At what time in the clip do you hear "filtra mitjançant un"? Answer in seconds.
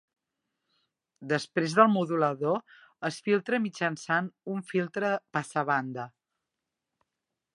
3.27-4.65